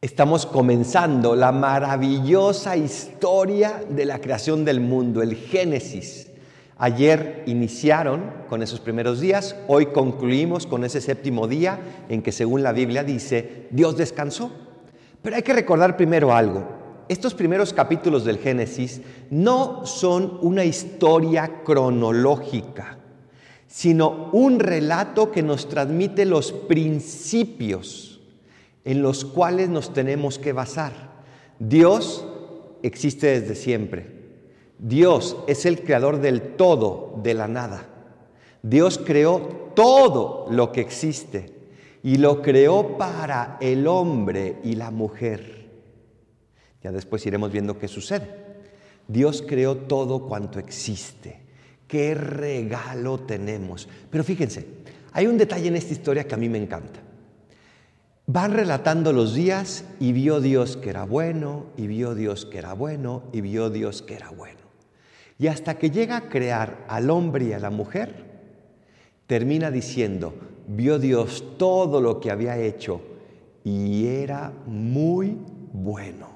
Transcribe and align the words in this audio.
Estamos 0.00 0.46
comenzando 0.46 1.34
la 1.34 1.50
maravillosa 1.50 2.76
historia 2.76 3.82
de 3.88 4.04
la 4.04 4.20
creación 4.20 4.64
del 4.64 4.78
mundo, 4.78 5.22
el 5.22 5.34
Génesis. 5.34 6.28
Ayer 6.76 7.42
iniciaron 7.46 8.22
con 8.48 8.62
esos 8.62 8.78
primeros 8.78 9.18
días, 9.18 9.56
hoy 9.66 9.86
concluimos 9.86 10.68
con 10.68 10.84
ese 10.84 11.00
séptimo 11.00 11.48
día 11.48 11.80
en 12.08 12.22
que 12.22 12.30
según 12.30 12.62
la 12.62 12.70
Biblia 12.70 13.02
dice, 13.02 13.66
Dios 13.72 13.96
descansó. 13.96 14.52
Pero 15.20 15.34
hay 15.34 15.42
que 15.42 15.52
recordar 15.52 15.96
primero 15.96 16.32
algo. 16.32 16.64
Estos 17.08 17.34
primeros 17.34 17.72
capítulos 17.72 18.24
del 18.24 18.38
Génesis 18.38 19.00
no 19.30 19.84
son 19.84 20.38
una 20.42 20.64
historia 20.64 21.64
cronológica, 21.64 22.98
sino 23.66 24.30
un 24.30 24.60
relato 24.60 25.32
que 25.32 25.42
nos 25.42 25.68
transmite 25.68 26.24
los 26.24 26.52
principios 26.52 28.17
en 28.84 29.02
los 29.02 29.24
cuales 29.24 29.68
nos 29.68 29.92
tenemos 29.92 30.38
que 30.38 30.52
basar. 30.52 30.92
Dios 31.58 32.26
existe 32.82 33.40
desde 33.40 33.54
siempre. 33.54 34.18
Dios 34.78 35.36
es 35.46 35.66
el 35.66 35.82
creador 35.82 36.20
del 36.20 36.56
todo, 36.56 37.20
de 37.22 37.34
la 37.34 37.48
nada. 37.48 37.88
Dios 38.62 39.00
creó 39.04 39.72
todo 39.74 40.46
lo 40.50 40.72
que 40.72 40.80
existe 40.80 41.52
y 42.02 42.16
lo 42.16 42.42
creó 42.42 42.96
para 42.96 43.58
el 43.60 43.86
hombre 43.86 44.56
y 44.62 44.74
la 44.74 44.90
mujer. 44.90 45.68
Ya 46.82 46.92
después 46.92 47.26
iremos 47.26 47.50
viendo 47.50 47.78
qué 47.78 47.88
sucede. 47.88 48.46
Dios 49.08 49.42
creó 49.46 49.76
todo 49.76 50.26
cuanto 50.26 50.58
existe. 50.58 51.40
Qué 51.88 52.14
regalo 52.14 53.20
tenemos. 53.20 53.88
Pero 54.10 54.22
fíjense, 54.22 54.66
hay 55.12 55.26
un 55.26 55.38
detalle 55.38 55.68
en 55.68 55.76
esta 55.76 55.94
historia 55.94 56.24
que 56.24 56.34
a 56.34 56.38
mí 56.38 56.48
me 56.48 56.58
encanta. 56.58 57.00
Van 58.30 58.52
relatando 58.52 59.14
los 59.14 59.32
días 59.32 59.86
y 59.98 60.12
vio 60.12 60.42
Dios 60.42 60.76
que 60.76 60.90
era 60.90 61.04
bueno, 61.06 61.64
y 61.78 61.86
vio 61.86 62.14
Dios 62.14 62.44
que 62.44 62.58
era 62.58 62.74
bueno, 62.74 63.22
y 63.32 63.40
vio 63.40 63.70
Dios 63.70 64.02
que 64.02 64.16
era 64.16 64.28
bueno. 64.28 64.60
Y 65.38 65.46
hasta 65.46 65.78
que 65.78 65.90
llega 65.90 66.18
a 66.18 66.28
crear 66.28 66.84
al 66.88 67.08
hombre 67.08 67.46
y 67.46 67.52
a 67.54 67.58
la 67.58 67.70
mujer, 67.70 68.26
termina 69.26 69.70
diciendo, 69.70 70.34
vio 70.66 70.98
Dios 70.98 71.42
todo 71.56 72.02
lo 72.02 72.20
que 72.20 72.30
había 72.30 72.58
hecho 72.58 73.00
y 73.64 74.04
era 74.08 74.52
muy 74.66 75.38
bueno. 75.72 76.28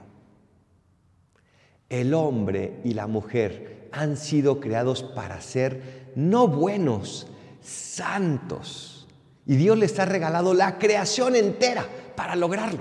El 1.90 2.14
hombre 2.14 2.80
y 2.84 2.94
la 2.94 3.06
mujer 3.06 3.90
han 3.92 4.16
sido 4.16 4.60
creados 4.60 5.02
para 5.02 5.42
ser 5.42 6.12
no 6.16 6.48
buenos, 6.48 7.26
santos 7.60 8.91
y 9.46 9.56
Dios 9.56 9.76
les 9.78 9.98
ha 9.98 10.04
regalado 10.04 10.54
la 10.54 10.78
creación 10.78 11.34
entera 11.36 11.86
para 12.14 12.36
lograrlo. 12.36 12.80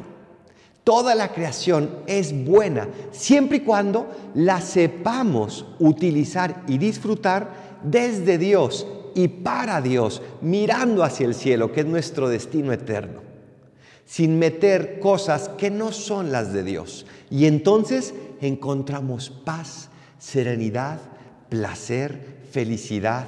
Toda 0.83 1.13
la 1.13 1.31
creación 1.31 1.97
es 2.07 2.45
buena 2.45 2.87
siempre 3.11 3.57
y 3.57 3.61
cuando 3.61 4.09
la 4.33 4.61
sepamos 4.61 5.65
utilizar 5.79 6.63
y 6.67 6.77
disfrutar 6.77 7.79
desde 7.83 8.37
Dios 8.37 8.87
y 9.13 9.27
para 9.27 9.81
Dios, 9.81 10.21
mirando 10.41 11.03
hacia 11.03 11.27
el 11.27 11.35
cielo, 11.35 11.71
que 11.71 11.81
es 11.81 11.85
nuestro 11.85 12.29
destino 12.29 12.71
eterno, 12.71 13.21
sin 14.05 14.39
meter 14.39 14.99
cosas 14.99 15.49
que 15.49 15.69
no 15.69 15.91
son 15.91 16.31
las 16.31 16.53
de 16.53 16.63
Dios. 16.63 17.05
Y 17.29 17.45
entonces 17.45 18.13
encontramos 18.39 19.29
paz, 19.29 19.89
serenidad, 20.17 20.99
placer, 21.49 22.39
felicidad 22.49 23.27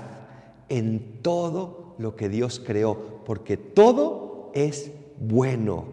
en 0.69 1.21
todo 1.21 1.82
lo 1.97 2.15
que 2.15 2.29
Dios 2.29 2.61
creó 2.65 3.21
porque 3.25 3.57
todo 3.57 4.51
es 4.53 4.91
bueno. 5.19 5.85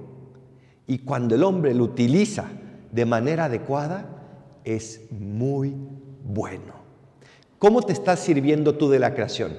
Y 0.86 0.98
cuando 0.98 1.34
el 1.34 1.44
hombre 1.44 1.74
lo 1.74 1.84
utiliza 1.84 2.46
de 2.90 3.04
manera 3.04 3.44
adecuada, 3.44 4.06
es 4.64 5.02
muy 5.10 5.74
bueno. 6.24 6.74
¿Cómo 7.58 7.82
te 7.82 7.92
estás 7.92 8.20
sirviendo 8.20 8.74
tú 8.76 8.88
de 8.88 8.98
la 8.98 9.14
creación? 9.14 9.52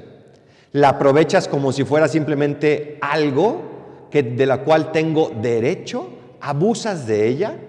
¿La 0.72 0.90
aprovechas 0.90 1.48
como 1.48 1.72
si 1.72 1.84
fuera 1.84 2.08
simplemente 2.08 2.98
algo 3.02 4.08
que, 4.10 4.24
de 4.24 4.46
la 4.46 4.64
cual 4.64 4.92
tengo 4.92 5.32
derecho? 5.42 6.10
¿Abusas 6.40 7.06
de 7.08 7.28
ella? 7.28 7.60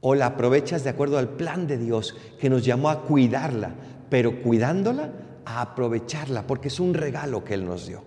¿O 0.00 0.14
la 0.14 0.26
aprovechas 0.26 0.84
de 0.84 0.90
acuerdo 0.90 1.18
al 1.18 1.30
plan 1.30 1.66
de 1.66 1.78
Dios 1.78 2.16
que 2.40 2.50
nos 2.50 2.64
llamó 2.64 2.90
a 2.90 3.02
cuidarla, 3.02 3.74
pero 4.10 4.42
cuidándola, 4.42 5.12
a 5.44 5.60
aprovecharla, 5.60 6.46
porque 6.46 6.68
es 6.68 6.80
un 6.80 6.94
regalo 6.94 7.44
que 7.44 7.54
Él 7.54 7.64
nos 7.64 7.86
dio? 7.86 8.02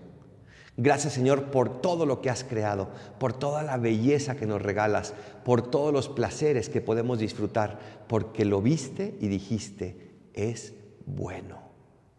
Gracias 0.80 1.14
Señor 1.14 1.50
por 1.50 1.80
todo 1.80 2.06
lo 2.06 2.20
que 2.20 2.30
has 2.30 2.44
creado, 2.44 2.88
por 3.18 3.32
toda 3.32 3.64
la 3.64 3.76
belleza 3.78 4.36
que 4.36 4.46
nos 4.46 4.62
regalas, 4.62 5.12
por 5.44 5.68
todos 5.68 5.92
los 5.92 6.08
placeres 6.08 6.68
que 6.68 6.80
podemos 6.80 7.18
disfrutar, 7.18 8.04
porque 8.06 8.44
lo 8.44 8.62
viste 8.62 9.16
y 9.20 9.26
dijiste, 9.26 10.14
es 10.34 10.74
bueno. 11.04 11.58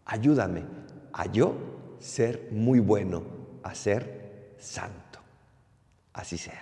Ayúdame 0.04 0.64
a 1.12 1.24
yo 1.32 1.54
ser 2.00 2.48
muy 2.50 2.80
bueno, 2.80 3.22
a 3.62 3.74
ser 3.74 4.54
santo. 4.58 5.20
Así 6.12 6.36
sea. 6.36 6.60